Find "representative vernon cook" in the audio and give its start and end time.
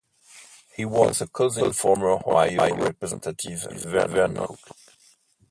2.75-4.59